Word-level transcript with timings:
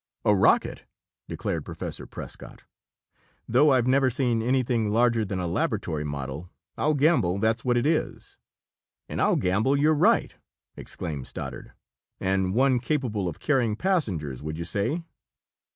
"A 0.25 0.35
rocket!" 0.35 0.87
declared 1.27 1.63
Professor 1.63 2.07
Prescott. 2.07 2.65
"Though 3.47 3.71
I've 3.71 3.85
never 3.85 4.09
seen 4.09 4.41
anything 4.41 4.89
larger 4.89 5.23
than 5.23 5.39
a 5.39 5.45
laboratory 5.45 6.03
model, 6.03 6.49
I'll 6.75 6.95
gamble 6.95 7.37
that's 7.37 7.63
what 7.63 7.77
it 7.77 7.85
is." 7.85 8.39
"And 9.07 9.21
I'll 9.21 9.35
gamble 9.35 9.77
you're 9.77 9.93
right!" 9.93 10.35
exclaimed 10.75 11.27
Stoddard. 11.27 11.73
"And 12.19 12.55
one 12.55 12.79
capable 12.79 13.29
of 13.29 13.39
carrying 13.39 13.75
passengers, 13.75 14.41
would 14.41 14.57
you 14.57 14.65
say?" 14.65 15.03